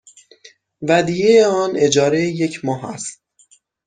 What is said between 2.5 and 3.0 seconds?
ماه